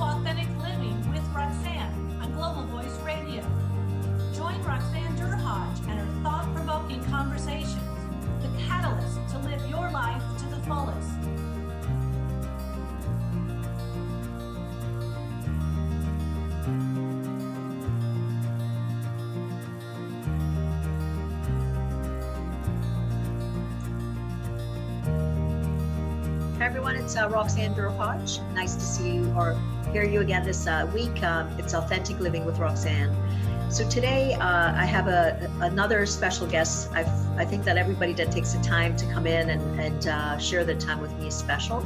[0.00, 3.42] Authentic Living with Roxanne on Global Voice Radio.
[4.34, 7.76] Join Roxanne Derhodge and her thought provoking conversations,
[8.40, 11.10] the catalyst to live your life to the fullest.
[26.58, 28.40] Hi everyone, it's uh, Roxanne Derhodge.
[28.54, 29.58] Nice to see you or
[29.90, 31.22] hear you again this uh, week.
[31.22, 33.14] Um, it's Authentic Living with Roxanne.
[33.70, 36.90] So today uh, I have a, another special guest.
[36.92, 37.00] i
[37.36, 40.64] I think that everybody that takes the time to come in and, and uh, share
[40.64, 41.80] their time with me is special.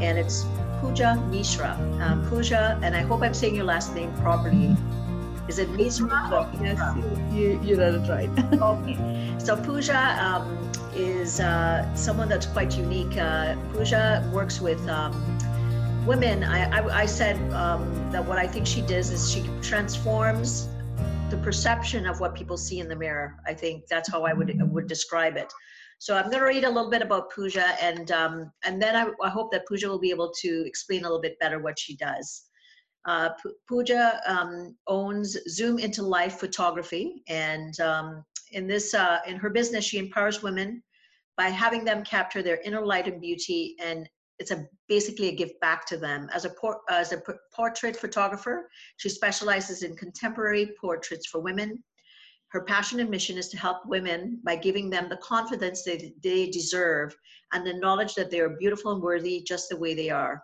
[0.00, 0.44] And it's
[0.80, 1.78] Puja Misra.
[2.00, 4.76] Um, Puja, and I hope I'm saying your last name properly.
[5.48, 6.48] Is it Mishra?
[6.62, 6.78] Yes,
[7.32, 8.30] you, you read it right.
[8.62, 9.34] okay.
[9.38, 13.16] So Puja um, is uh, someone that's quite unique.
[13.16, 15.12] Uh, Pooja works with um,
[16.06, 16.42] women.
[16.42, 20.68] I, I, I said um, that what I think she does is she transforms
[21.30, 23.36] the perception of what people see in the mirror.
[23.46, 25.52] I think that's how I would would describe it.
[25.98, 29.06] So I'm going to read a little bit about Puja, and um, and then I,
[29.24, 31.96] I, hope that Puja will be able to explain a little bit better what she
[31.96, 32.46] does.
[33.04, 33.30] Uh,
[33.68, 39.84] Puja um, owns Zoom into Life Photography, and um, in this uh, in her business
[39.84, 40.82] she empowers women
[41.36, 44.08] by having them capture their inner light and beauty and
[44.42, 47.22] it's a basically a gift back to them as a por- as a
[47.54, 51.82] portrait photographer she specializes in contemporary portraits for women
[52.48, 56.50] her passion and mission is to help women by giving them the confidence they, they
[56.50, 57.14] deserve
[57.52, 60.42] and the knowledge that they are beautiful and worthy just the way they are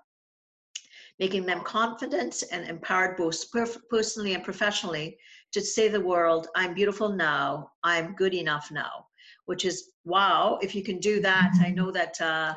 [1.19, 3.45] making them confident and empowered both
[3.91, 5.19] personally and professionally
[5.53, 9.07] to say the world, I'm beautiful now, I'm good enough now,
[9.47, 10.59] which is wow.
[10.63, 12.55] If you can do that, I know that uh,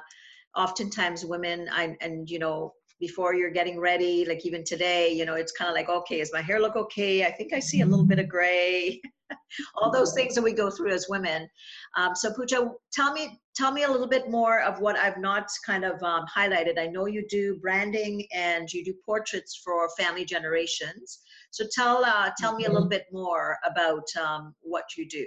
[0.56, 5.34] oftentimes women, I, and you know, before you're getting ready, like even today, you know,
[5.34, 7.26] it's kind of like, okay, does my hair look okay?
[7.26, 9.02] I think I see a little bit of gray.
[9.76, 11.50] All those things that we go through as women.
[11.98, 15.48] Um, so Puja, tell me, tell me a little bit more of what I've not
[15.66, 16.78] kind of um, highlighted.
[16.78, 21.20] I know you do branding and you do portraits for family generations.
[21.50, 22.90] So tell uh, tell me a little mm-hmm.
[22.90, 25.26] bit more about um, what you do.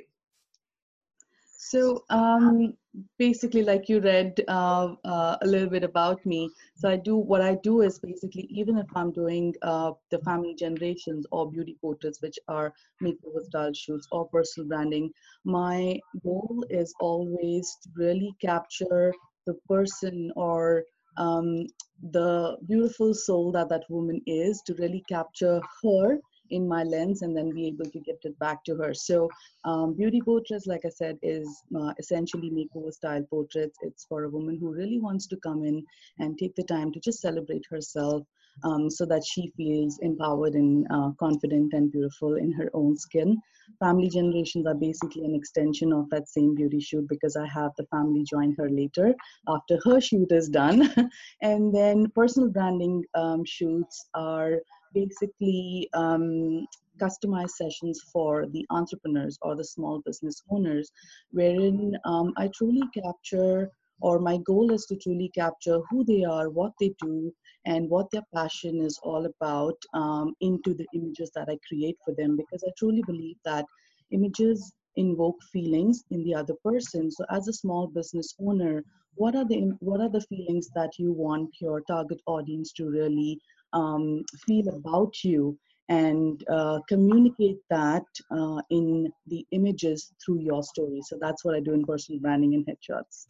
[1.71, 2.75] So um,
[3.19, 6.51] basically, like you read uh, uh, a little bit about me.
[6.77, 10.55] So I do what I do is basically even if I'm doing uh, the family
[10.55, 15.11] generations or beauty portraits, which are makeover style shoots or personal branding,
[15.45, 19.13] my goal is always to really capture
[19.47, 20.85] the person or
[21.17, 21.67] um,
[22.11, 26.19] the beautiful soul that that woman is to really capture her
[26.51, 28.95] in my lens and then be able to get it back to her.
[28.95, 29.29] So
[29.65, 33.79] um, beauty portraits, like I said, is uh, essentially makeover style portraits.
[33.83, 35.85] It's for a woman who really wants to come in
[36.19, 38.25] and take the time to just celebrate herself
[38.63, 43.41] um, so that she feels empowered and uh, confident and beautiful in her own skin.
[43.81, 47.87] Family generations are basically an extension of that same beauty shoot because I have the
[47.87, 49.15] family join her later
[49.49, 50.93] after her shoot is done.
[51.43, 54.61] and then personal branding um, shoots are
[54.95, 56.67] basically um,
[57.01, 60.91] customized sessions for the entrepreneurs or the small business owners,
[61.33, 66.49] wherein um, I truly capture, or my goal is to truly capture who they are,
[66.51, 67.33] what they do,
[67.67, 72.15] and what their passion is all about um, into the images that I create for
[72.15, 72.37] them.
[72.37, 73.65] Because I truly believe that
[74.11, 77.11] images invoke feelings in the other person.
[77.11, 78.85] So, as a small business owner,
[79.17, 83.39] what are the what are the feelings that you want your target audience to really
[83.75, 85.59] um, feel about you
[85.91, 91.01] and uh, communicate that uh, in the images through your story.
[91.03, 93.27] So that's what I do in personal branding and headshots.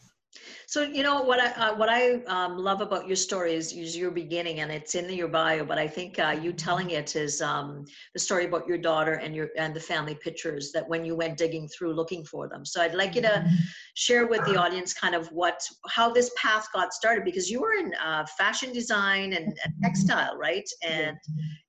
[0.67, 3.97] So you know what I uh, what I um, love about your story is, is,
[3.97, 5.65] your beginning, and it's in your bio.
[5.65, 7.85] But I think uh, you telling it is um,
[8.15, 11.37] the story about your daughter and your and the family pictures that when you went
[11.37, 12.65] digging through looking for them.
[12.65, 13.45] So I'd like you to
[13.95, 17.75] share with the audience kind of what how this path got started because you were
[17.75, 20.69] in uh, fashion design and, and, textile, right?
[20.83, 21.17] And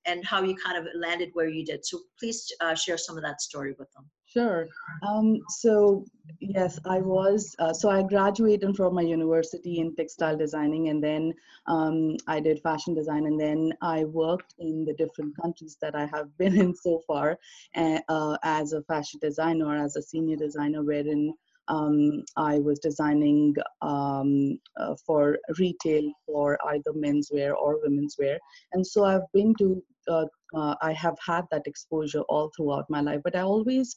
[0.06, 1.86] and how you kind of landed where you did.
[1.86, 4.06] So please uh, share some of that story with them.
[4.36, 4.68] Sure.
[5.08, 6.04] Um, so
[6.42, 7.56] yes, I was.
[7.58, 11.34] Uh, so I graduated from my university in textile designing, and then
[11.68, 16.06] um, I did fashion design, and then I worked in the different countries that I
[16.08, 17.38] have been in so far,
[17.76, 21.34] uh, as a fashion designer, as a senior designer, wherein
[21.70, 28.38] um, I was designing um, uh, for retail for either menswear or women's wear.
[28.74, 33.02] And so I've been to, uh, uh, I have had that exposure all throughout my
[33.02, 33.96] life, but I always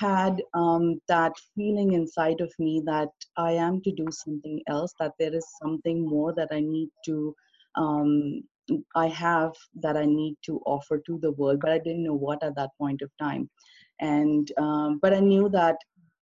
[0.00, 5.12] had um, that feeling inside of me that I am to do something else, that
[5.18, 7.34] there is something more that I need to
[7.76, 8.42] um,
[8.94, 9.52] I have
[9.82, 12.70] that I need to offer to the world, but I didn't know what at that
[12.78, 13.48] point of time.
[14.00, 15.76] And um, but I knew that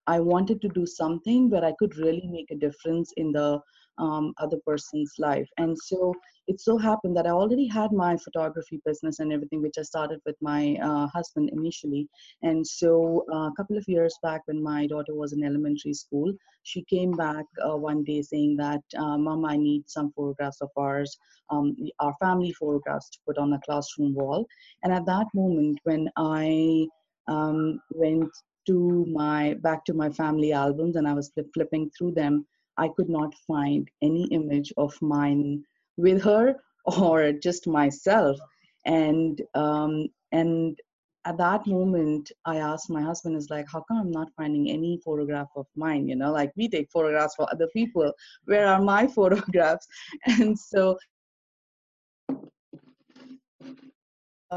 [0.06, 3.60] I wanted to do something where I could really make a difference in the
[3.98, 5.48] um, other person's life.
[5.58, 6.14] And so
[6.46, 10.20] it so happened that I already had my photography business and everything, which I started
[10.24, 12.08] with my uh, husband initially.
[12.42, 16.32] And so uh, a couple of years back, when my daughter was in elementary school,
[16.62, 20.70] she came back uh, one day saying that, uh, Mom, I need some photographs of
[20.76, 21.18] ours,
[21.50, 24.46] um, our family photographs to put on the classroom wall.
[24.82, 26.86] And at that moment, when I
[27.26, 28.30] um, went
[28.66, 32.46] to my back to my family albums and I was flipping through them,
[32.78, 35.64] I could not find any image of mine
[35.96, 38.38] with her or just myself.
[38.86, 40.78] And um, and
[41.24, 45.00] at that moment, I asked my husband, "Is like, how come I'm not finding any
[45.04, 46.08] photograph of mine?
[46.08, 48.12] You know, like we take photographs for other people.
[48.44, 49.86] Where are my photographs?"
[50.26, 50.96] And so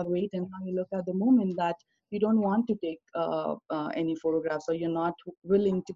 [0.06, 1.76] wait and now you look at the moment that
[2.12, 5.14] you don't want to take uh, uh, any photographs or you're not
[5.44, 5.94] willing to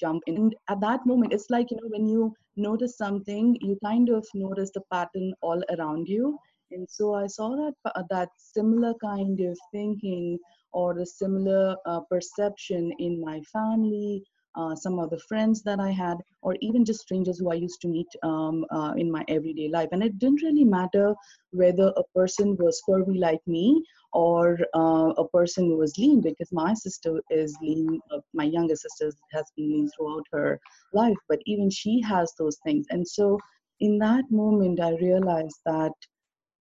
[0.00, 0.36] jump in.
[0.36, 4.26] And at that moment, it's like, you know, when you notice something, you kind of
[4.34, 6.38] notice the pattern all around you.
[6.72, 10.38] And so I saw that uh, that similar kind of thinking
[10.72, 14.22] or the similar uh, perception in my family,
[14.56, 17.80] uh, some of the friends that I had, or even just strangers who I used
[17.82, 19.88] to meet um, uh, in my everyday life.
[19.92, 21.14] And it didn't really matter
[21.52, 23.82] whether a person was curvy like me
[24.12, 28.76] or uh, a person who was lean, because my sister is lean, uh, my younger
[28.76, 30.58] sister has been lean throughout her
[30.92, 32.86] life, but even she has those things.
[32.90, 33.38] And so
[33.78, 35.92] in that moment, I realized that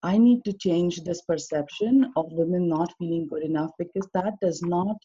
[0.04, 4.62] I need to change this perception of women not feeling good enough because that does
[4.62, 4.96] not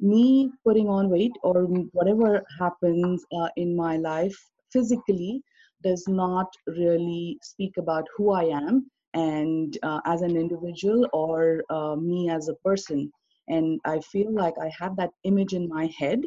[0.00, 4.36] me putting on weight or whatever happens uh, in my life
[4.72, 5.42] physically
[5.82, 11.96] does not really speak about who I am and uh, as an individual or uh,
[11.96, 13.10] me as a person.
[13.48, 16.20] And I feel like I have that image in my head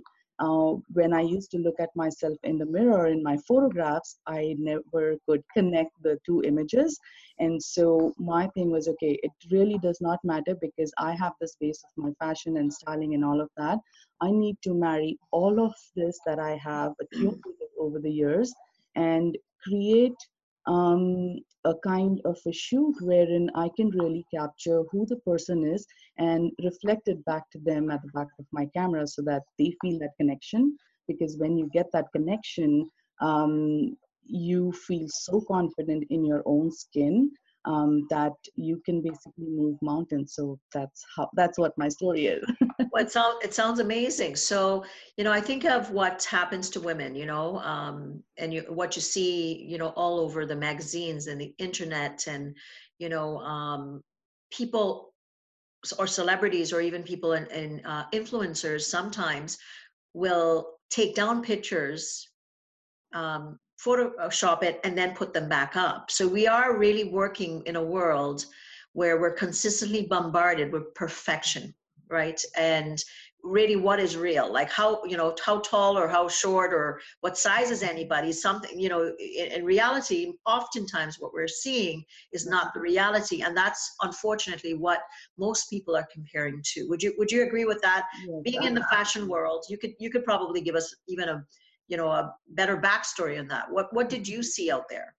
[0.44, 4.56] uh, when I used to look at myself in the mirror in my photographs, I
[4.60, 7.00] never could connect the two images.
[7.40, 11.48] And so my thing was okay, it really does not matter because I have the
[11.48, 13.80] space of my fashion and styling and all of that.
[14.22, 18.54] I need to marry all of this that I have accumulated over the years
[18.96, 20.20] and create
[20.68, 25.86] um, a kind of a shoot wherein I can really capture who the person is
[26.18, 29.76] and reflect it back to them at the back of my camera so that they
[29.82, 30.78] feel that connection.
[31.08, 32.90] Because when you get that connection,
[33.22, 33.96] um,
[34.26, 37.32] you feel so confident in your own skin
[37.66, 40.34] um, that you can basically move mountains.
[40.36, 42.44] So that's how that's what my story is.
[42.92, 44.36] well, it sounds it sounds amazing.
[44.36, 44.84] So
[45.18, 48.96] you know, I think of what happens to women, you know, um, and you, what
[48.96, 52.56] you see, you know, all over the magazines and the internet, and
[53.00, 54.02] you know, um,
[54.52, 55.14] people
[56.00, 59.58] or celebrities or even people and in, in uh, influencers sometimes
[60.14, 62.30] will take down pictures
[63.14, 66.12] um, Photoshop it and then put them back up.
[66.12, 68.46] So we are really working in a world
[68.94, 71.74] where we're consistently bombarded with perfection,
[72.10, 72.42] right?
[72.56, 73.04] And
[73.44, 74.52] really what is real?
[74.52, 78.32] Like how you know how tall or how short or what size is anybody?
[78.32, 83.42] Something you know in, in, reality oftentimes what we're seeing is not the reality.
[83.42, 85.02] And that's unfortunately what
[85.38, 86.88] most people are comparing to.
[86.88, 88.06] Would you would you agree with that?
[88.44, 88.96] Being in the uh-huh.
[88.96, 91.46] fashion world you could you could probably give us even a
[91.88, 93.72] you know a better backstory on that?
[93.72, 95.16] What what did you see out there?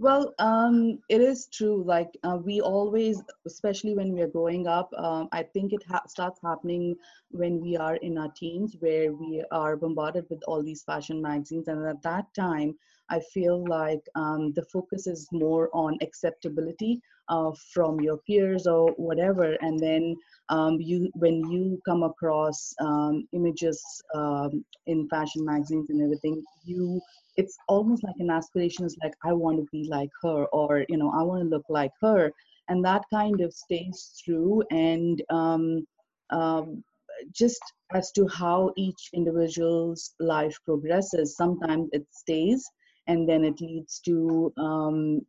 [0.00, 4.90] Well um, it is true like uh, we always especially when we are growing up
[4.96, 6.96] um, i think it ha- starts happening
[7.32, 11.68] when we are in our teens where we are bombarded with all these fashion magazines
[11.68, 12.74] and at that time
[13.10, 18.90] i feel like um, the focus is more on acceptability uh, from your peers or
[18.96, 20.16] whatever and then
[20.50, 23.82] um, you when you come across um, images
[24.14, 27.00] um, in fashion magazines and everything you
[27.36, 30.98] it's almost like an aspiration is like i want to be like her or you
[30.98, 32.30] know i want to look like her
[32.68, 35.86] and that kind of stays through and um,
[36.30, 36.82] um,
[37.32, 37.60] just
[37.94, 42.68] as to how each individual's life progresses sometimes it stays
[43.06, 45.20] and then it leads to um,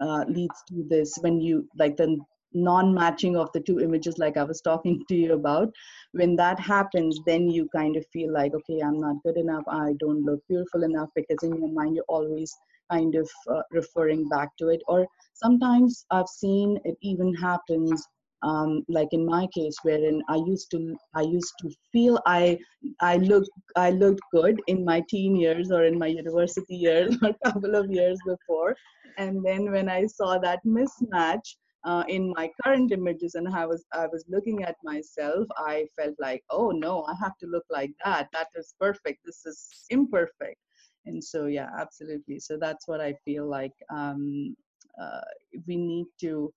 [0.00, 2.18] uh, leads to this when you like the
[2.52, 5.68] non-matching of the two images like i was talking to you about
[6.12, 9.92] when that happens then you kind of feel like okay i'm not good enough i
[9.98, 12.56] don't look beautiful enough because in your mind you're always
[12.90, 14.80] kind of uh, referring back to it.
[14.88, 18.06] Or sometimes i've seen it even happens
[18.42, 22.58] um, like in my case wherein i used to i used to feel i
[23.00, 27.30] i looked i looked good in my teen years or in my university years or
[27.30, 28.76] a couple of years before.
[29.18, 33.84] And then when i saw that mismatch uh, in my current images and i was
[33.92, 37.92] i was looking at myself i felt like oh no i have to look like
[38.04, 38.28] that.
[38.32, 39.20] That is perfect.
[39.24, 40.58] This is imperfect.
[41.06, 42.40] And so yeah absolutely.
[42.40, 44.54] So that's what i feel like um,
[45.00, 45.20] uh,
[45.66, 46.52] we need to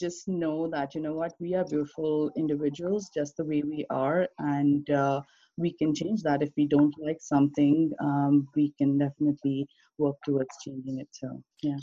[0.00, 4.26] just know that you know what we are beautiful individuals just the way we are
[4.38, 5.20] and uh,
[5.60, 6.42] we can change that.
[6.42, 11.76] If we don't like something um, we can definitely work towards changing it so yeah.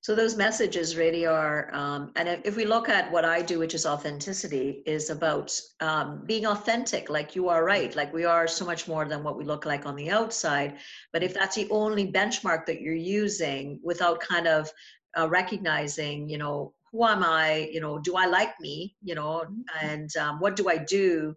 [0.00, 3.58] So those messages really are um, and if, if, we look at what i do
[3.58, 8.46] which is authenticity is about um, being authentic like you are right like we are
[8.46, 10.76] so much more than what we look like on the outside
[11.14, 14.70] but if that's the only benchmark that you're using without kind of
[15.18, 17.68] uh, recognizing you know who am I?
[17.72, 18.94] You know, do I like me?
[19.02, 19.86] You know, mm-hmm.
[19.86, 21.34] and um, what do I do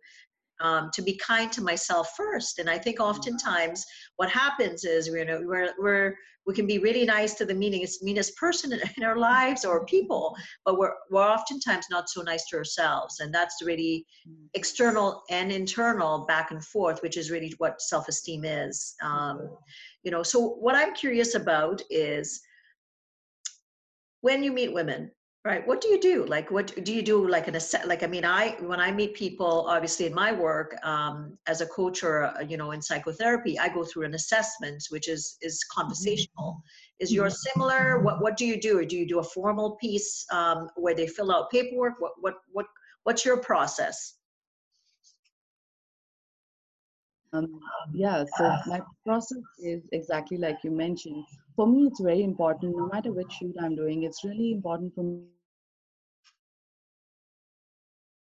[0.62, 2.60] um, to be kind to myself first?
[2.60, 3.10] And I think mm-hmm.
[3.10, 3.84] oftentimes
[4.18, 8.04] what happens is you know we're we're we can be really nice to the meanest
[8.04, 12.58] meanest person in our lives or people, but we're we're oftentimes not so nice to
[12.58, 14.46] ourselves, and that's really mm-hmm.
[14.54, 18.94] external and internal back and forth, which is really what self esteem is.
[19.02, 19.58] Um,
[20.04, 22.42] you know, so what I'm curious about is
[24.22, 25.12] when you meet women
[25.48, 25.66] Right.
[25.66, 26.25] What do you do?
[26.25, 27.25] Like, what do you do?
[27.25, 27.86] Like an assess?
[27.86, 31.66] Like, I mean, I when I meet people, obviously in my work um, as a
[31.68, 35.63] coach or uh, you know in psychotherapy, I go through an assessment, which is is
[35.72, 36.50] conversational.
[36.51, 37.04] Mm-hmm.
[37.04, 37.62] Is yours mm-hmm.
[37.62, 38.01] similar?
[38.01, 38.80] What what do you do?
[38.80, 41.94] Or do you do a formal piece um, where they fill out paperwork?
[42.00, 42.66] What what what
[43.04, 44.16] what's your process?
[47.32, 47.58] Um,
[47.94, 51.24] yeah, so my process is exactly like you mentioned.
[51.56, 55.04] For me, it's very important, no matter which shoot I'm doing, it's really important for
[55.04, 55.22] me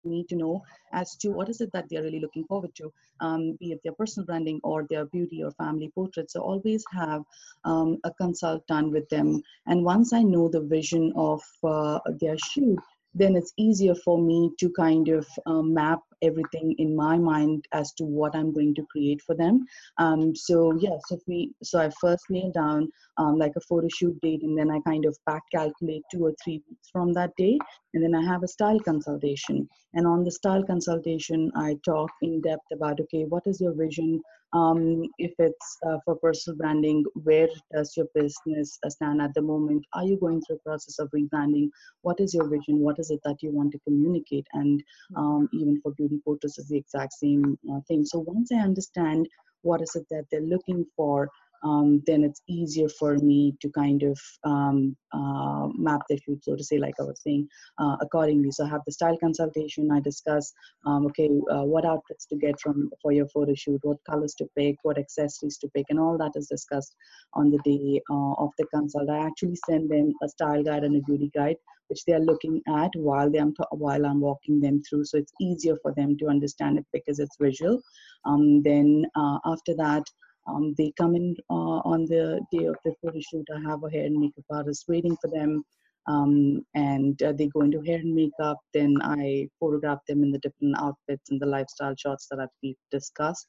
[0.09, 3.57] need to know as to what is it that they're really looking forward to, um,
[3.59, 6.31] be it their personal branding or their beauty or family portrait.
[6.31, 7.23] So always have
[7.65, 9.41] um, a consult done with them.
[9.65, 12.79] And once I know the vision of uh, their shoot,
[13.17, 17.93] then it's easier for me to kind of um, map everything in my mind as
[17.93, 19.65] to what I'm going to create for them.
[19.97, 24.19] Um, so yeah, so we so I first nail down um, like a photo shoot
[24.21, 27.61] date, and then I kind of back calculate two or three weeks from that date,
[27.93, 29.67] and then I have a style consultation.
[29.93, 34.21] And on the style consultation, I talk in depth about okay, what is your vision?
[34.53, 39.41] Um, if it's uh, for personal branding, where does your business uh, stand at the
[39.41, 39.85] moment?
[39.93, 41.69] Are you going through a process of rebranding?
[42.01, 42.79] What is your vision?
[42.79, 44.47] What is it that you want to communicate?
[44.53, 44.81] And
[45.15, 48.05] um, even for beauty portraits, is the exact same uh, thing.
[48.05, 49.27] So once I understand
[49.63, 51.29] what is it that they're looking for,
[51.63, 56.55] um, then it's easier for me to kind of um, uh, map the shoot, so
[56.55, 57.47] to say, like I was saying,
[57.79, 58.51] uh, accordingly.
[58.51, 59.89] So I have the style consultation.
[59.91, 60.53] I discuss,
[60.85, 64.47] um, okay, uh, what outfits to get from for your photo shoot, what colors to
[64.57, 66.95] pick, what accessories to pick, and all that is discussed
[67.33, 69.09] on the day uh, of the consult.
[69.09, 72.61] I actually send them a style guide and a beauty guide, which they are looking
[72.67, 75.05] at while they am while I'm walking them through.
[75.05, 77.79] So it's easier for them to understand it because it's visual.
[78.25, 80.03] Um, then uh, after that.
[80.47, 83.45] Um, they come in uh, on the day of the photo shoot.
[83.55, 85.63] I have a hair and makeup artist waiting for them.
[86.07, 88.57] Um, and uh, they go into hair and makeup.
[88.73, 93.47] Then I photograph them in the different outfits and the lifestyle shots that we've discussed.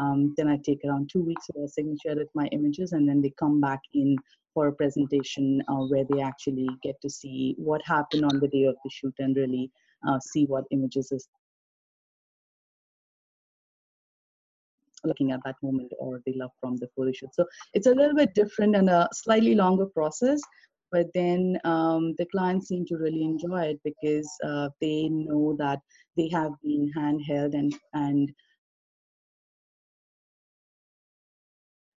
[0.00, 3.32] Um, then I take around two weeks a signature edit my images, and then they
[3.38, 4.16] come back in
[4.54, 8.64] for a presentation uh, where they actually get to see what happened on the day
[8.64, 9.70] of the shoot and really
[10.08, 11.28] uh, see what images is
[15.04, 17.34] looking at that moment or the love from the photo shoot.
[17.34, 20.40] So it's a little bit different and a slightly longer process,
[20.92, 25.80] but then um, the clients seem to really enjoy it because uh, they know that
[26.16, 28.32] they have been handheld and and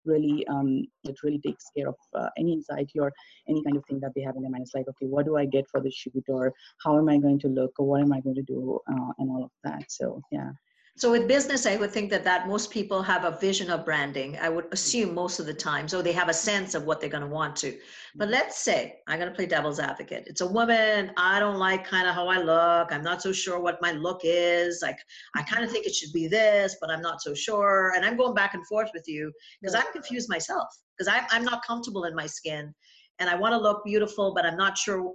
[0.06, 3.12] really um, it really takes care of uh, any anxiety or
[3.48, 4.64] any kind of thing that they have in their mind.
[4.64, 7.40] It's like, okay, what do I get for the shoot, or how am I going
[7.40, 9.84] to look, or what am I going to do, uh, and all of that.
[9.90, 10.52] So yeah.
[10.96, 14.38] So with business, I would think that that most people have a vision of branding.
[14.40, 17.10] I would assume most of the time, so they have a sense of what they're
[17.10, 17.76] going to want to.
[18.14, 20.26] But let's say I'm going to play devil's advocate.
[20.28, 21.12] It's a woman.
[21.18, 22.92] I don't like kind of how I look.
[22.92, 24.82] I'm not so sure what my look is.
[24.84, 25.00] Like
[25.36, 25.52] I mm-hmm.
[25.52, 27.94] kind of think it should be this, but I'm not so sure.
[27.96, 29.32] And I'm going back and forth with you
[29.62, 32.72] because I'm confused myself because I'm I'm not comfortable in my skin,
[33.18, 35.12] and I want to look beautiful, but I'm not sure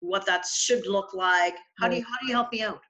[0.00, 1.56] what that should look like.
[1.78, 2.82] How do you how do you help me out?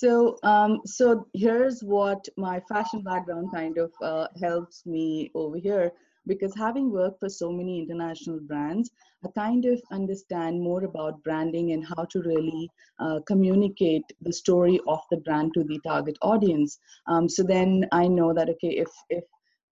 [0.00, 5.92] So, um, so here's what my fashion background kind of uh, helps me over here.
[6.28, 8.90] because having worked for so many international brands,
[9.24, 14.78] I kind of understand more about branding and how to really uh, communicate the story
[14.86, 16.78] of the brand to the target audience.
[17.06, 19.24] Um, so then I know that okay, if if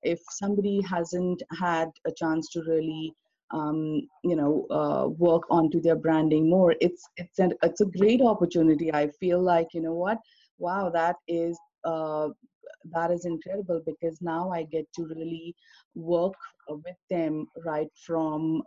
[0.02, 3.14] if somebody hasn't had a chance to really
[3.50, 8.20] um, you know uh, work onto their branding more, it's it's an, it's a great
[8.20, 8.92] opportunity.
[8.92, 10.18] I feel like you know what,
[10.58, 12.28] wow, that is uh,
[12.92, 15.54] that is incredible because now I get to really
[15.94, 16.34] work
[16.68, 18.62] with them right from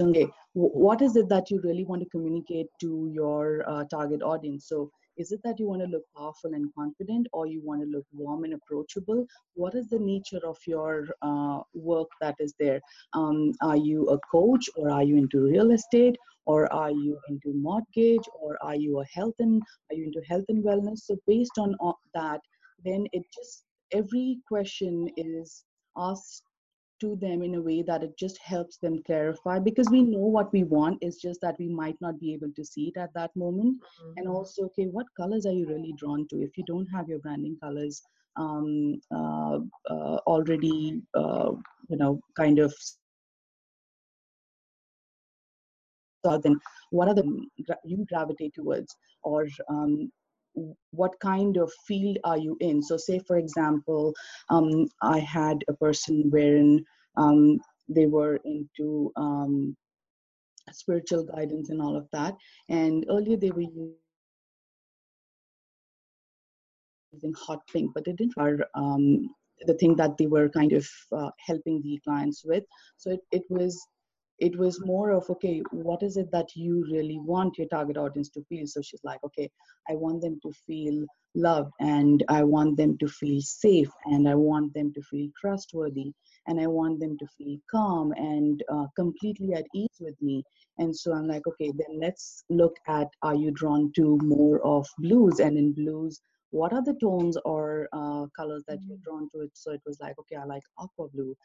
[0.00, 4.66] okay what is it that you really want to communicate to your uh, target audience?
[4.68, 7.88] So is it that you want to look powerful and confident or you want to
[7.94, 9.26] look warm and approachable?
[9.54, 12.80] What is the nature of your uh, work that is there?
[13.12, 17.52] Um, are you a coach or are you into real estate or are you into
[17.54, 21.00] mortgage or are you a health and are you into health and wellness?
[21.00, 21.76] So based on
[22.14, 22.40] that
[22.84, 25.64] then it just every question is
[25.96, 26.44] asked
[27.00, 30.52] to them in a way that it just helps them clarify because we know what
[30.52, 33.34] we want it's just that we might not be able to see it at that
[33.34, 33.80] moment.
[33.80, 34.12] Mm-hmm.
[34.18, 36.42] and also okay what colors are you really drawn to?
[36.42, 38.02] If you don't have your branding colors
[38.36, 39.58] um, uh,
[39.90, 41.52] uh, already uh,
[41.88, 42.74] you know kind of
[46.24, 47.24] so then what are the
[47.84, 48.96] you gravitate towards?
[49.22, 50.10] Or um,
[50.90, 52.82] what kind of field are you in?
[52.82, 54.14] So say for example
[54.48, 56.84] um, i had a person wherein
[57.16, 59.76] um, they were into um,
[60.72, 62.34] spiritual guidance and all of that
[62.68, 63.62] and earlier they were
[67.12, 69.28] using hot pink but it didn't are um,
[69.66, 72.64] the thing that they were kind of uh, helping the clients with.
[72.96, 73.78] So it, it was
[74.40, 78.30] it was more of okay what is it that you really want your target audience
[78.30, 78.66] to feel?
[78.66, 79.50] So she's like okay
[79.88, 84.34] i want them to feel loved and i want them to feel safe and i
[84.34, 86.12] want them to feel trustworthy
[86.48, 90.42] and i want them to feel calm and uh, completely at ease with me.
[90.78, 94.86] And so i'm like okay then let's look at are you drawn to more of
[94.98, 95.38] blues?
[95.40, 99.02] And in blues what are the tones or uh, colors that you're mm.
[99.04, 99.42] drawn to?
[99.42, 101.36] It so it was like okay i like aqua blue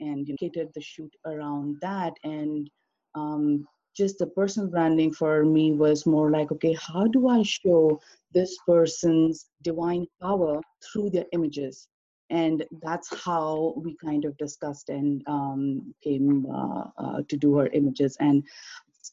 [0.00, 2.12] and you catered the shoot around that.
[2.24, 2.68] And
[3.14, 8.00] um, just the personal branding for me was more like okay how do i show
[8.34, 11.88] this person's divine power through their images?
[12.30, 17.68] And that's how we kind of discussed and um, came uh, uh, to do her
[17.68, 18.16] images.
[18.18, 18.42] And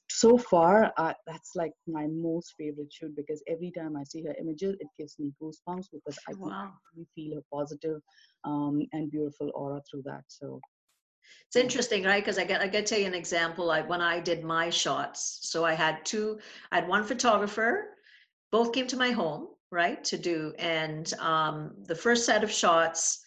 [0.10, 4.36] so far uh, that's like my most favorite shoot because every time i see her
[4.40, 6.72] images it gives me goosebumps because i wow.
[6.96, 8.02] really feel a positive
[8.44, 10.60] um, and beautiful aura through that so
[11.48, 12.24] it's interesting, right?
[12.24, 13.66] Because I get I get to tell you an example.
[13.66, 16.40] Like when I did my shots, so I had two.
[16.72, 17.98] I had one photographer.
[18.52, 20.54] Both came to my home, right, to do.
[20.60, 23.24] And um, the first set of shots,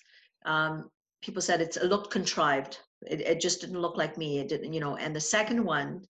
[0.47, 0.91] um,
[1.23, 2.79] people said it's, it looked contrived.
[3.07, 4.39] It, it just didn't look like me.
[4.39, 4.97] It didn't, you know.
[4.97, 6.03] And the second one,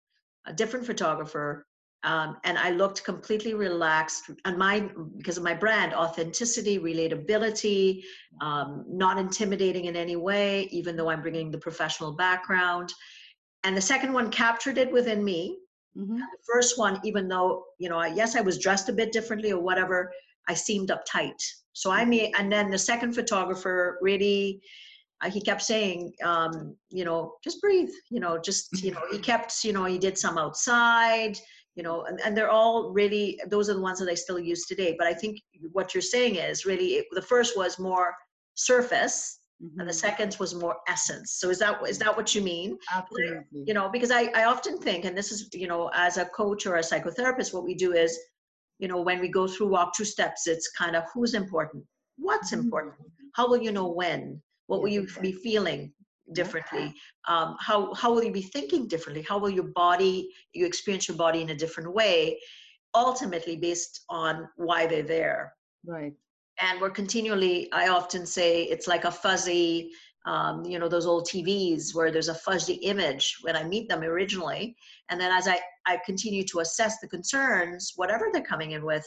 [0.45, 1.65] a different photographer,
[2.03, 4.29] um, and I looked completely relaxed.
[4.45, 8.03] And my because of my brand, authenticity, relatability,
[8.41, 12.93] um, not intimidating in any way, even though I'm bringing the professional background.
[13.63, 15.57] And the second one captured it within me.
[15.97, 16.17] Mm-hmm.
[16.17, 19.51] The first one, even though you know, I, yes, I was dressed a bit differently
[19.51, 20.11] or whatever,
[20.49, 21.41] I seemed uptight.
[21.71, 24.61] So I made, and then the second photographer really
[25.23, 29.17] uh, he kept saying, um, you know, just breathe, you know, just, you know, he
[29.17, 31.37] kept, you know, he did some outside,
[31.75, 34.65] you know and, and they're all really those are the ones that i still use
[34.65, 35.39] today but i think
[35.71, 38.13] what you're saying is really it, the first was more
[38.55, 39.79] surface mm-hmm.
[39.79, 39.99] and the mm-hmm.
[39.99, 43.89] second was more essence so is that is that what you mean absolutely you know
[43.89, 46.81] because I, I often think and this is you know as a coach or a
[46.81, 48.17] psychotherapist what we do is
[48.79, 51.83] you know when we go through walk two steps it's kind of who's important
[52.17, 52.61] what's mm-hmm.
[52.61, 52.93] important
[53.33, 55.91] how will you know when what will you be feeling
[56.33, 56.93] differently?
[57.27, 59.23] Um, how how will you be thinking differently?
[59.27, 62.39] How will your body you experience your body in a different way
[62.95, 65.53] ultimately based on why they're there?
[65.85, 66.13] Right.
[66.59, 69.91] And we're continually i often say it's like a fuzzy
[70.25, 74.01] um, you know those old tvs where there's a fuzzy image when i meet them
[74.01, 74.75] originally.
[75.09, 79.05] And then as i i continue to assess the concerns whatever they're coming in with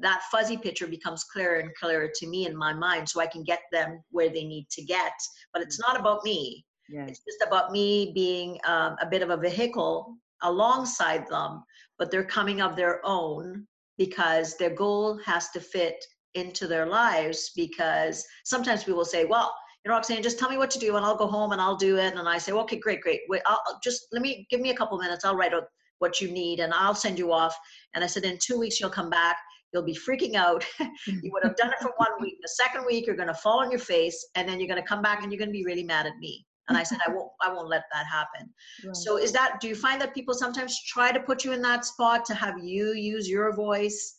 [0.00, 3.42] that fuzzy picture becomes clearer and clearer to me in my mind so I can
[3.42, 5.12] get them where they need to get.
[5.52, 6.64] But it's not about me.
[6.88, 7.10] Yes.
[7.10, 11.64] It's just about me being um, a bit of a vehicle alongside them,
[11.98, 13.66] but they're coming of their own
[13.98, 16.02] because their goal has to fit
[16.34, 17.50] into their lives.
[17.56, 19.52] Because sometimes people say, well,
[19.84, 21.76] you know, Roxanne, just tell me what to do and I'll go home and I'll
[21.76, 22.14] do it.
[22.14, 23.20] And I say, okay, great, great.
[23.28, 25.24] Wait, I'll, I'll just let me give me a couple minutes.
[25.24, 25.64] I'll write out
[25.98, 27.56] what you need and I'll send you off.
[27.94, 29.36] And I said, in two weeks, you'll come back
[29.72, 30.64] you'll be freaking out.
[31.06, 32.38] you would have done it for one week.
[32.42, 34.88] The second week, you're going to fall on your face, and then you're going to
[34.88, 36.44] come back and you're going to be really mad at me.
[36.68, 38.52] And I said, I won't, I won't let that happen.
[38.84, 38.94] Right.
[38.94, 41.84] So is that, do you find that people sometimes try to put you in that
[41.84, 44.16] spot to have you use your voice?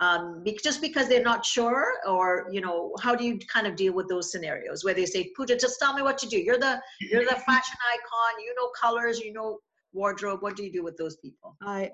[0.00, 3.76] Um, be, just because they're not sure or, you know, how do you kind of
[3.76, 6.38] deal with those scenarios where they say, Puja, just tell me what to do.
[6.38, 9.58] You're the, you're the fashion icon, you know colors, you know
[9.92, 10.42] wardrobe.
[10.42, 11.56] What do you do with those people?
[11.62, 11.92] I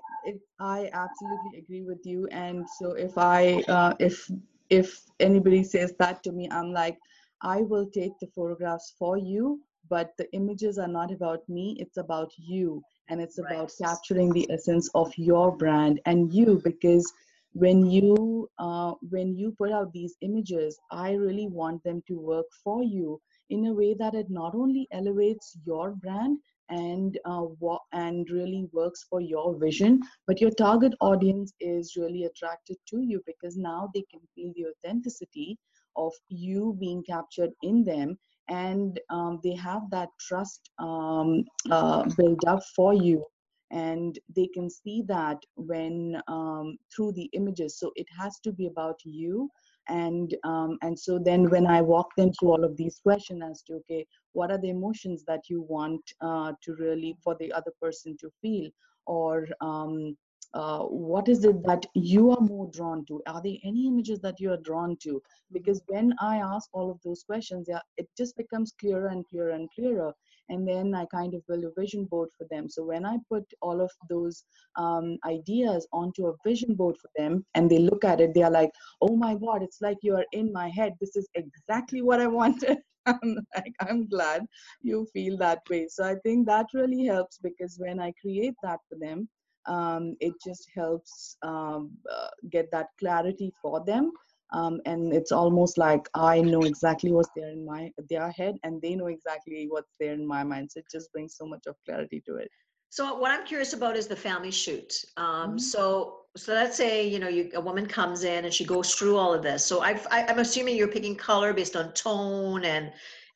[0.59, 2.27] I absolutely agree with you.
[2.31, 4.29] And so if I uh, if
[4.69, 6.97] if anybody says that to me, I'm like,
[7.41, 11.77] I will take the photographs for you, but the images are not about me.
[11.79, 13.53] It's about you, and it's Right.
[13.55, 17.11] about capturing the essence of your brand and you because
[17.53, 22.45] when you uh, when you put out these images i really want them to work
[22.63, 26.37] for you in a way that it not only elevates your brand
[26.69, 32.25] and uh, wa- and really works for your vision but your target audience is really
[32.25, 35.57] attracted to you because now they can feel the authenticity
[35.97, 38.17] of you being captured in them
[38.49, 43.23] and um, they have that trust um, uh, built up for you.
[43.71, 47.77] And they can see that when um, through the images.
[47.79, 49.49] So it has to be about you
[49.89, 53.61] and um, and so then when i walk them through all of these questions as
[53.63, 57.71] to okay what are the emotions that you want uh, to really for the other
[57.81, 58.69] person to feel?
[59.05, 60.15] Or um,
[60.53, 63.21] uh, what is it that you are more drawn to?
[63.27, 65.21] Are there any images that you are drawn to?
[65.51, 69.51] Because when i ask all of those questions yeah it just becomes clearer and clearer
[69.51, 70.13] and clearer
[70.49, 72.69] and then i kind of build a vision board for them.
[72.69, 74.43] So when i put all of those
[74.75, 78.51] um, ideas onto a vision board for them and they look at it they are
[78.51, 80.93] like oh my god it's like you are in my head.
[80.99, 82.77] This is exactly what i wanted.
[83.05, 84.45] I'm like i'm glad
[84.81, 85.87] you feel that way.
[85.89, 89.27] So i think that really helps because when i create that for them
[89.65, 94.11] um, it just helps um, uh, get that clarity for them
[94.51, 98.81] um, and it's almost like i know exactly what's there in my their head and
[98.81, 101.75] they know exactly what's there in my mind so it just brings so much of
[101.85, 102.49] clarity to it
[102.89, 104.91] So what I'm curious about is the family shoot.
[105.17, 105.59] Um, Mhm.
[105.59, 109.17] So so let's say you know you, a woman comes in and she goes through
[109.17, 109.65] all of this.
[109.65, 112.91] So I've, I, I'm assuming you're picking color based on tone and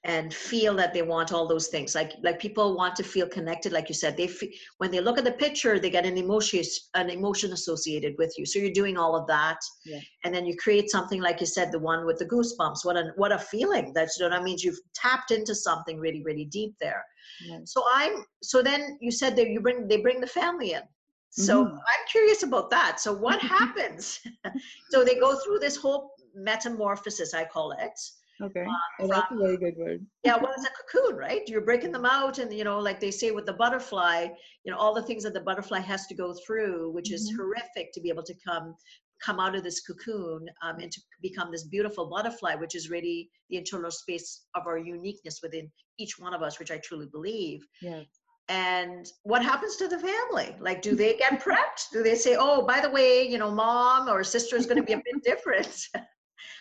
[0.06, 1.96] and feel that they want all those things.
[1.96, 4.18] Like like people want to feel connected, like you said.
[4.18, 6.62] They fe- when they look at the picture, they get an emotion
[6.94, 8.46] an emotion associated with you.
[8.46, 10.00] So you're doing all of that, Yeah.
[10.24, 12.84] and then you create something like you said, the one with the goosebumps.
[12.84, 13.94] What a what a feeling!
[13.94, 17.04] That's you know that means you've tapped into something really really deep there.
[17.50, 17.68] Right.
[17.68, 20.82] So I'm so then you said that you bring they bring the family in.
[21.30, 21.72] So Mhm.
[21.72, 23.00] I'm curious about that.
[23.00, 24.20] So what happens?
[24.92, 28.00] so they go through this whole metamorphosis, I call it.
[28.41, 28.65] Okay.
[28.65, 30.06] Uh, oh, that's a very good word.
[30.24, 31.41] Yeah, well, it's a cocoon, right?
[31.48, 34.28] You're breaking them out, and you know, like they say with the butterfly,
[34.63, 37.38] you know, all the things that the butterfly has to go through, which is Mhm.
[37.38, 38.76] horrific to be able to come
[39.24, 43.30] come out of this cocoon um, and to become this beautiful butterfly, which is really
[43.50, 47.65] the internal space of our uniqueness within each one of us, which I truly believe.
[47.82, 48.06] yes
[48.50, 50.54] and what happens to the family?
[50.60, 51.91] Like do they get prepped?
[51.93, 54.84] Do they say oh by the way you know mom or sister is going to
[54.84, 55.88] be a bit different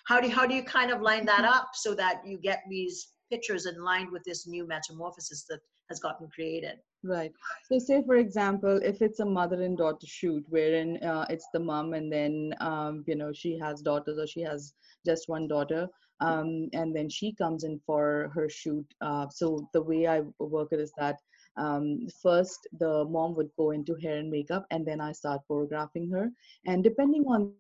[0.07, 2.63] how do you, how do you kind of line that up so that you get
[2.69, 7.33] these pictures in line with this new metamorphosis that has gotten created Right.
[7.65, 11.59] So, say for example, if it's a mother and daughter shoot, wherein uh, it's the
[11.59, 15.89] mom and then um, you know she has daughters or she has just one daughter,
[16.21, 18.87] um, and then she comes in for her shoot.
[19.01, 21.17] Uh, so the way I work it is that
[21.57, 26.09] um, first the mom would go into hair and makeup, and then I start photographing
[26.13, 26.31] her,
[26.67, 27.53] and depending on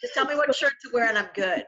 [0.00, 1.66] Just tell me what shirt to wear and I'm good.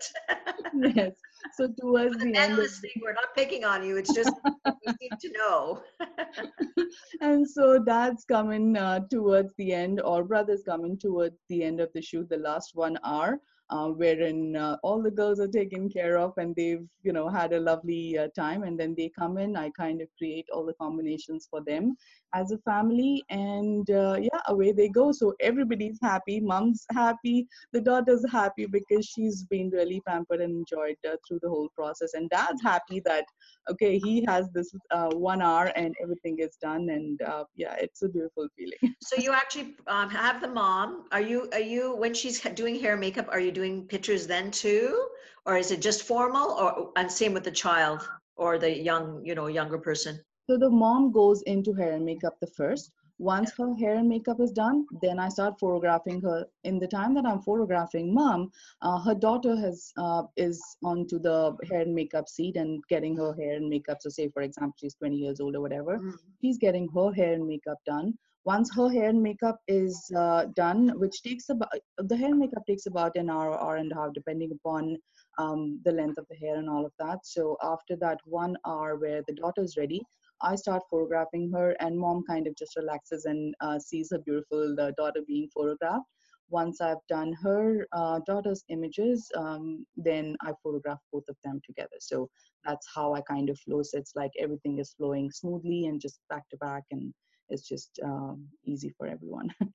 [0.97, 1.13] yes
[1.55, 2.71] so towards the end of
[3.03, 3.97] we're not picking on you.
[3.97, 4.33] It's just
[4.87, 5.83] we need to know.
[7.21, 11.91] and so dad's coming uh, towards the end or brothers coming towards the end of
[11.95, 13.41] the shoot the last one hour
[13.71, 17.53] uh, wherein uh, all the girls are taken care of and they've you know had
[17.53, 18.63] a lovely uh, time.
[18.63, 21.97] And then they come in i kind of create all the combinations for them
[22.35, 23.23] as a family.
[23.31, 25.13] And uh, yeah away they go.
[25.13, 26.41] So everybody's happy.
[26.41, 27.47] Mom's happy.
[27.73, 32.15] The daughter's happy because she's been really pampered and enjoyed uh, through the whole process.
[32.15, 33.25] And dad's happy that
[33.71, 36.89] okay he has this uh, one hour and everything is done.
[36.89, 37.21] And
[37.57, 38.95] yeah it's a beautiful feeling.
[39.03, 41.05] So you actually um, have the mom.
[41.13, 43.27] Are you are you when she's doing hair makeup?
[43.31, 45.09] Are you doing pictures then too,
[45.47, 46.47] or is it just formal?
[46.63, 50.21] Or and same with the child or the young you know younger person.
[50.49, 52.93] So the mom goes into hair and makeup the first.
[53.19, 56.47] Once her hair and makeup is done, then I start photographing her.
[56.65, 58.51] In the time that I'm photographing mom,
[58.83, 63.33] uh, her daughter has uh, is onto the hair and makeup seat and getting her
[63.41, 63.99] hair and makeup.
[64.01, 66.01] So say for example she's 20 years old or whatever,
[66.41, 68.15] she's getting her hair and makeup done.
[68.45, 72.63] Once her hair and makeup is uh, done, which takes about the hair and makeup
[72.67, 74.97] takes about an hour, or hour and a half, depending upon
[75.39, 77.19] um, the length of the hair and all of that.
[77.25, 80.03] So after that one hour where the daughter is ready,
[80.41, 84.77] I start photographing her, and mom kind of just relaxes and uh, sees her beautiful
[84.81, 86.07] uh, daughter being photographed.
[86.49, 91.97] Once I've done her uh, daughter's images, um, then I photograph both of them together.
[92.01, 92.31] So
[92.65, 93.83] that's how I kind of flow.
[93.83, 97.13] So it's like everything is flowing smoothly and just back to back, and
[97.51, 99.53] it's just um, easy for everyone.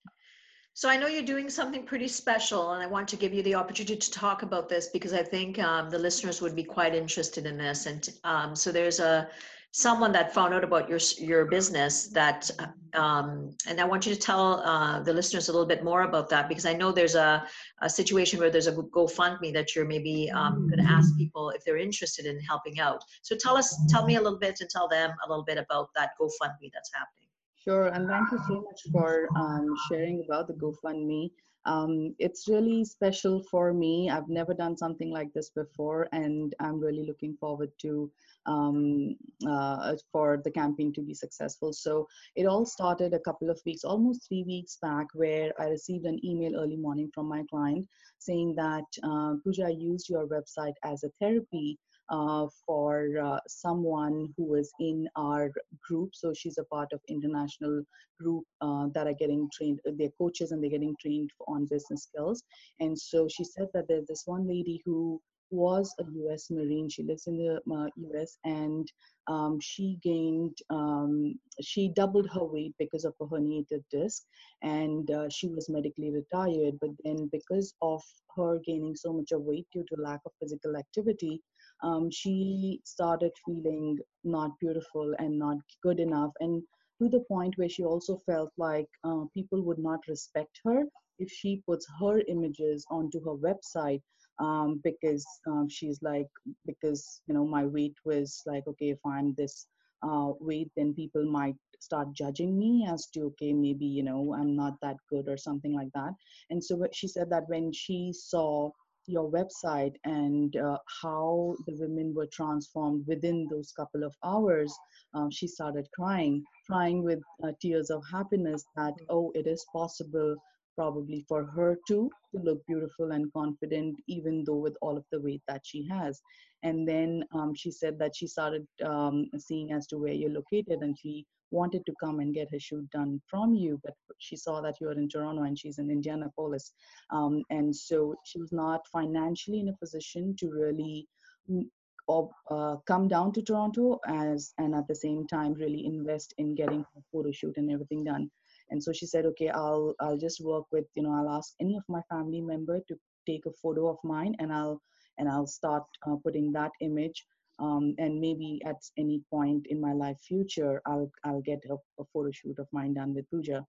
[0.76, 3.54] So I know you're doing something pretty special, and I want to give you the
[3.54, 7.46] opportunity to talk about this because I think um, the listeners would be quite interested
[7.46, 7.86] in this.
[7.86, 9.30] And um, so there's a
[9.70, 12.50] someone that found out about your your business that,
[12.96, 16.28] um, and I want you to tell uh, the listeners a little bit more about
[16.30, 17.46] that because I know there's a,
[17.84, 21.64] a situation where there's a GoFundMe that you're maybe um, going to ask people if
[21.64, 23.04] they're interested in helping out.
[23.22, 25.90] So tell us, tell me a little bit, and tell them a little bit about
[25.96, 27.23] that GoFundMe that's happening.
[27.64, 31.32] Sure, and thank you so much for um, sharing about the GoFundMe.
[31.66, 34.10] Um, it's really special for me.
[34.10, 38.12] I've never done something like this before, and I'm really looking forward to
[38.46, 39.16] um,
[39.48, 41.74] uh, for the campaign to be successful.
[41.74, 46.06] So it all started a couple of weeks, almost three weeks back, where I received
[46.06, 47.88] an email early morning from my client
[48.20, 51.78] saying that uh, Puja, used your website as a therapy
[52.10, 55.50] uh, for uh, someone who was in our
[55.88, 56.12] group.
[56.14, 57.84] So she's a part of international
[58.20, 59.80] group uh, that are getting trained.
[59.86, 62.44] They're coaches and they're getting trained on business skills.
[62.80, 65.22] And so she said that there's this one lady who
[65.54, 66.50] was a U.S.
[66.52, 66.90] Marine.
[66.90, 68.38] She lives in the uh, U.S.
[68.44, 68.92] and
[69.28, 74.24] um, she gained, um, she doubled her weight because of a herniated disc,
[74.64, 76.76] and uh, she was medically retired.
[76.82, 78.02] But then, because of
[78.36, 81.42] her gaining so much of weight due to lack of physical activity,
[81.84, 86.64] um, she started feeling not beautiful and not good enough and
[87.02, 90.84] to the point where she also felt like uh, people would not respect her
[91.20, 94.02] if she puts her images onto her website
[94.40, 96.28] um, because um, she's like
[96.66, 99.68] because you know my weight was like okay if i'm this
[100.04, 104.56] uh, weight then people might start judging me as to okay maybe you know i'm
[104.56, 106.14] not that good or something like that.
[106.50, 108.72] And so she said that when she saw
[109.06, 114.74] your website and uh, how the women were transformed within those couple of hours,
[115.14, 120.36] um, she started crying, crying with uh, tears of happiness that, oh, it is possible
[120.76, 125.22] probably for her too to look beautiful and confident, even though with all of the
[125.22, 126.22] weight that she has.
[126.64, 130.80] And then um, she said that she started um, seeing as to where you're located
[130.82, 134.60] and she wanted to come and get her shoot done from you, but she saw
[134.62, 136.74] that you're in Toronto and she's in Indianapolis.
[137.12, 141.08] Um, and so she was not financially in a position to really
[141.50, 141.66] mm,
[142.08, 146.56] or, uh, come down to Toronto as and at the same time really invest in
[146.56, 148.30] getting her photo shoot and everything done.
[148.70, 151.76] And so she said, okay, I'll I'll just work with you know I'll ask any
[151.76, 152.96] of my family member to
[153.28, 154.82] take a photo of mine and I'll
[155.18, 157.26] and I'll start uh, putting that image
[157.60, 162.06] um, and maybe at any point in my life future I'll I'll get a, a
[162.14, 163.66] photo shoot of mine done with puja.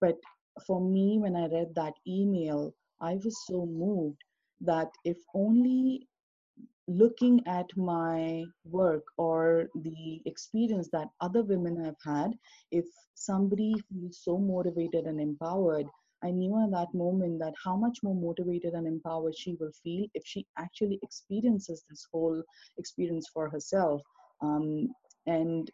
[0.00, 0.16] But
[0.66, 4.22] for me, when I read that email, I was so moved
[4.60, 6.08] that if only
[6.88, 12.32] looking at my work or the experience that other women have had,
[12.70, 15.86] if somebody feels so motivated and empowered,
[16.22, 20.06] I knew at that moment that how much more motivated and empowered she will feel
[20.14, 22.42] if she actually experiences this whole
[22.78, 24.00] experience for herself.
[24.40, 24.88] Um,
[25.26, 25.70] and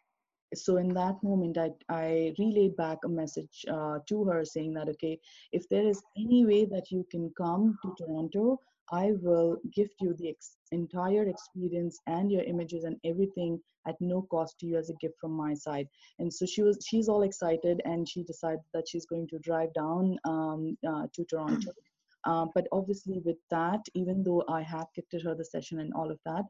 [0.55, 4.87] so in that moment I, I relayed back a message uh, to her saying that
[4.89, 5.19] okay
[5.51, 8.59] if there is any way that you can come to toronto
[8.91, 14.23] I will gift you the ex- entire experience and your images and everything at no
[14.23, 15.87] cost to you as a gift from my side.
[16.19, 19.73] And so she was, she's all excited, and she decided that she's going to drive
[19.73, 21.71] down um, uh, to Toronto.
[22.25, 26.09] Uh, but obviously, with that, even though I have gifted her the session and all
[26.09, 26.45] of that,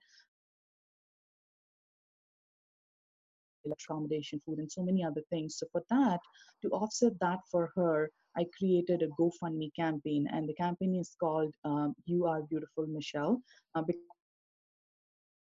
[3.72, 5.58] accommodation, food, and so many other things.
[5.58, 6.19] So for that,
[6.62, 11.54] to offset that for her, I created a GoFundMe campaign, and the campaign is called
[11.63, 13.41] um, "You Are Beautiful, Michelle."
[13.76, 13.84] Uh,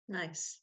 [0.10, 0.60] nice.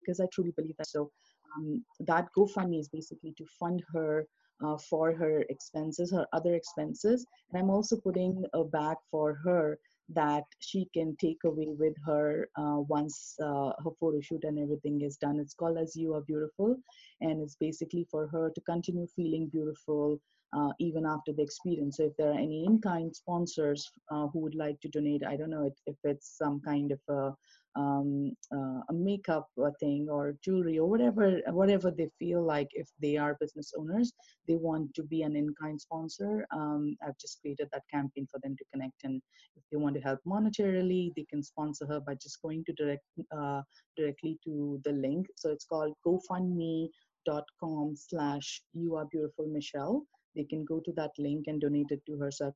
[0.00, 0.88] Because I truly believe that.
[0.88, 1.10] So
[1.56, 4.26] um, that GoFundMe is basically to fund her
[4.64, 9.78] uh, for her expenses, her other expenses, and I'm also putting a bag for her
[10.08, 15.00] that she can take away with her uh, once uh, her photo shoot and everything
[15.02, 15.40] is done.
[15.40, 16.76] It's called as You Are Beautiful,
[17.20, 20.20] and it's basically for her to continue feeling beautiful
[20.56, 21.96] uh, even after the experience.
[21.96, 25.50] So if there are any in-kind sponsors uh, who would like to donate, I don't
[25.50, 27.32] know if, if it's some kind of a,
[27.76, 29.48] um, uh, a makeup
[29.80, 34.12] thing or jewelry or whatever, whatever they feel like if they are business owners,
[34.48, 36.46] they want to be an in-kind sponsor.
[36.52, 39.04] Um, I've just created that campaign for them to connect.
[39.04, 39.20] And
[39.56, 43.04] if they want to help monetarily, they can sponsor her by just going to direct
[43.36, 43.62] uh,
[43.96, 45.26] directly to the link.
[45.36, 51.46] So it's called GoFundMe.com slash you are beautiful Michelle they can go to that link
[51.48, 52.30] and donate it to her.
[52.30, 52.52] So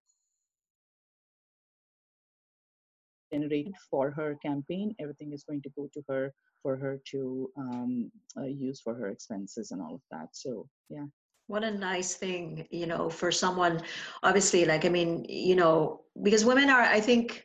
[3.33, 4.95] generated for her campaign.
[4.99, 9.09] Everything is going to go to her for her to um, uh, use for her
[9.09, 10.29] expenses and all of that.
[10.33, 11.07] So yeah.
[11.47, 13.83] What a nice thing, you know, for someone,
[14.23, 17.45] obviously, like, I mean, you know, because women are, I think,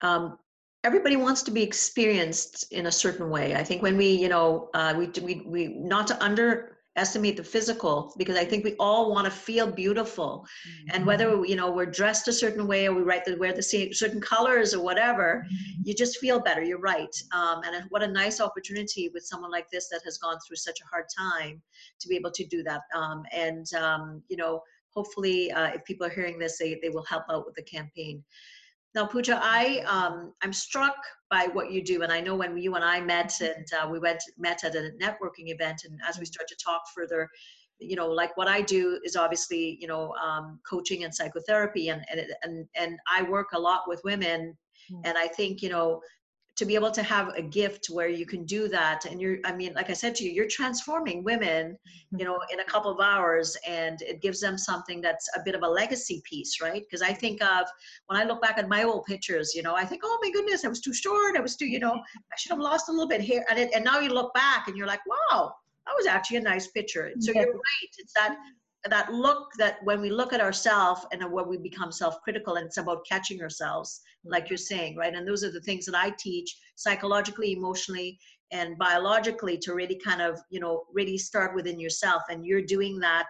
[0.00, 0.38] um,
[0.84, 3.56] everybody wants to be experienced in a certain way.
[3.56, 7.44] I think when we, you know, uh, we, we, we, not to under, estimate the
[7.44, 10.94] physical because i think we all want to feel beautiful mm-hmm.
[10.94, 13.62] and whether you know we're dressed a certain way or we write the wear the
[13.62, 15.80] same certain colors or whatever mm-hmm.
[15.84, 19.70] you just feel better you're right um, and what a nice opportunity with someone like
[19.70, 21.62] this that has gone through such a hard time
[21.98, 26.06] to be able to do that um, and um, you know hopefully uh, if people
[26.06, 28.22] are hearing this they, they will help out with the campaign
[28.94, 30.96] now, Puja, I um, I'm struck
[31.30, 33.98] by what you do, and I know when you and I met, and uh, we
[33.98, 37.28] went met at a networking event, and as we start to talk further,
[37.78, 42.04] you know, like what I do is obviously you know um, coaching and psychotherapy, and
[42.10, 44.56] and and and I work a lot with women,
[44.92, 45.00] mm.
[45.04, 46.02] and I think you know
[46.62, 49.04] to be able to have a gift where you can do that.
[49.04, 52.18] And you're i mean like i said to you you're transforming women mm-hmm.
[52.18, 55.56] you know in a couple of hours and it gives them something that's a bit
[55.56, 56.82] of a legacy piece right?
[56.84, 57.66] Because i think of
[58.06, 60.64] when i look back at my old pictures you know i think oh my goodness
[60.64, 63.08] i was too short i was too you know i should have lost a little
[63.08, 65.52] bit here and, it, and now you look back and you're like wow
[65.86, 67.10] that was actually a nice picture.
[67.18, 68.36] So you're right it's that
[68.88, 72.78] that look that when we look at ourselves and when we become self-critical and it's
[72.78, 75.14] about catching ourselves like you're saying right?
[75.14, 78.18] And those are the things that i teach psychologically emotionally
[78.52, 82.22] and biologically to really kind of you know really start within yourself.
[82.30, 83.28] And you're doing that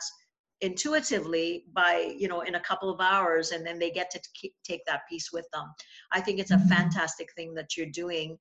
[0.61, 4.55] intuitively by you know in a couple of hours and then they get to t-
[4.65, 5.73] take that piece with them.
[6.13, 6.69] I think it's a mm-hmm.
[6.69, 8.37] fantastic thing that you're doing.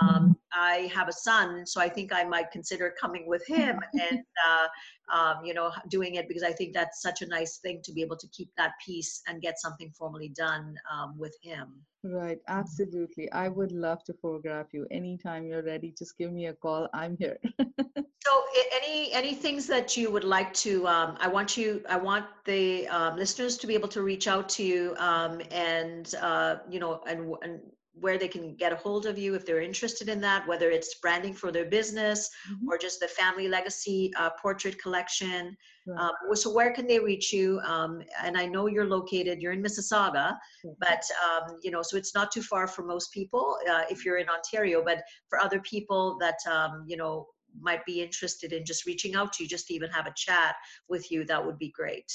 [0.00, 4.20] Um, i have a son so i think i might consider coming with him and
[4.48, 7.92] uh, um, you know doing it because i think that's such a nice thing to
[7.92, 11.68] be able to keep that piece and get something formally done um, with him
[12.04, 16.52] right absolutely i would love to photograph you anytime you're ready just give me a
[16.54, 17.38] call i'm here
[18.24, 20.86] So, any any things that you would like to?
[20.86, 21.82] Um, I want you.
[21.88, 26.14] I want the um, listeners to be able to reach out to you, um, and
[26.20, 27.60] uh, you know, and and
[27.94, 30.94] where they can get a hold of you if they're interested in that, whether it's
[30.96, 32.68] branding for their business mm-hmm.
[32.68, 35.56] or just the family legacy uh, portrait collection.
[35.86, 36.00] Right.
[36.00, 37.60] Um, so where can they reach you?
[37.60, 40.36] Um, and I know you're located, you're in Mississauga,
[40.78, 44.18] but um, you know, so it's not too far for most people uh, if you're
[44.18, 44.82] in Ontario.
[44.82, 47.26] But for other people that um, you know
[47.60, 50.54] might be interested in just reaching out to you, just to even have a chat
[50.88, 52.10] with you, that would be great.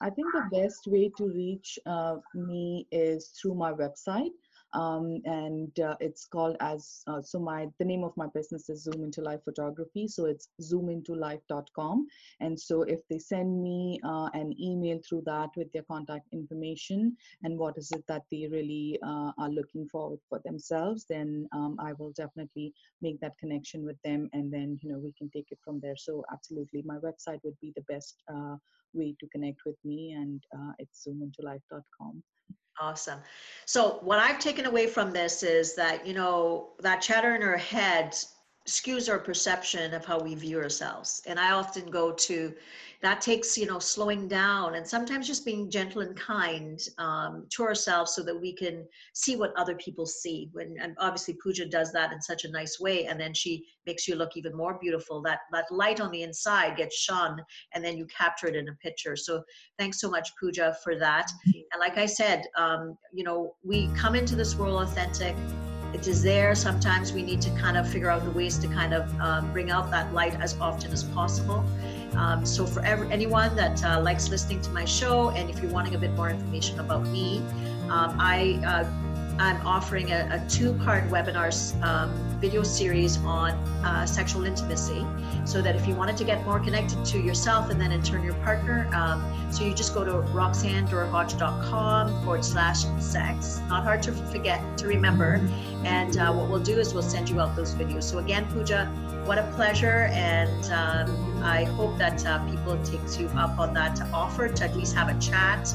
[0.00, 4.30] I think the best way to reach uh, me is through my website.
[4.76, 8.84] Um, and uh, it's called as uh, so my the name of my business is
[8.84, 10.06] Zoom into Life Photography.
[10.06, 12.06] So it's zoomintolife.com,
[12.40, 17.16] and so if they send me uh, an email through that with their contact information
[17.42, 21.76] and what is it that they really uh, are looking for for themselves, then um,
[21.80, 25.48] I will definitely make that connection with them, and then you know we can take
[25.50, 25.96] it from there.
[25.96, 28.56] So absolutely, my website would be the best uh,
[28.92, 32.22] way to connect with me, and uh, it's zoomintolife.com.
[32.78, 33.20] Awesome.
[33.64, 37.56] So what I've taken away from this is that, you know, that chatter in our
[37.56, 38.14] head
[38.66, 41.22] skews our perception of how we view ourselves.
[41.26, 42.54] And I often go to
[43.02, 47.62] that takes, you know, slowing down and sometimes just being gentle and kind um, to
[47.62, 50.48] ourselves so that we can see what other people see.
[50.52, 54.08] When and obviously Puja does that in such a nice way, and then she makes
[54.08, 55.22] you look even more beautiful.
[55.22, 57.40] That that light on the inside gets shone,
[57.74, 59.14] and then you capture it in a picture.
[59.14, 59.42] So
[59.78, 61.30] thanks so much, Puja, for that.
[61.44, 65.36] And like I said, um, you know, we come into this world authentic
[65.94, 66.54] it is there.
[66.54, 69.70] Sometimes we need to kind of figure out the ways to kind of um, bring
[69.70, 71.64] out that light as often as possible.
[72.14, 75.94] Um, so for anyone that uh, likes listening to my show, and if you're wanting
[75.94, 77.38] a bit more information about me,
[77.90, 79.05] um, I uh,
[79.38, 83.52] I'm offering a, a two-part webinar um, video series on
[83.84, 85.04] uh, sexual intimacy,
[85.44, 88.24] so that if you wanted to get more connected to yourself and then in turn
[88.24, 89.22] your partner, um,
[89.52, 93.60] so you just go to roxannederhodge.com forward slash sex.
[93.68, 95.40] Not hard to forget to remember.
[95.84, 98.04] And uh, what we'll do is we'll send you out those videos.
[98.04, 98.86] So again, Puja,
[99.24, 104.00] what a pleasure, and um, I hope that uh, people takes you up on that
[104.12, 105.74] offer to at least have a chat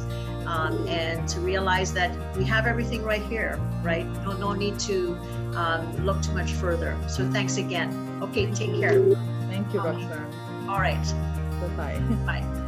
[0.52, 4.06] um, and to realize that we have everything right here, right?
[4.26, 5.16] No, no need to
[5.56, 6.98] um, look too much further.
[7.08, 8.20] So thanks again.
[8.22, 9.00] Okay, take care.
[9.50, 10.70] Thank you, Roxanne.
[10.70, 11.02] All right.
[11.62, 12.00] Bye-bye.
[12.26, 12.61] Bye.